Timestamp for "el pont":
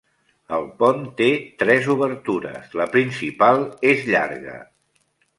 0.55-1.01